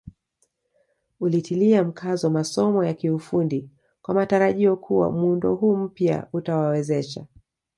[1.19, 3.69] Ulitilia mkazo masomo ya kiufundi
[4.01, 7.25] kwa matarajio kuwa muundo huu mpya utawawezesha